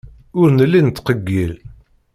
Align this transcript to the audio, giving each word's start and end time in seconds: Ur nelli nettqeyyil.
Ur 0.39 0.47
nelli 0.51 0.79
nettqeyyil. 0.81 1.53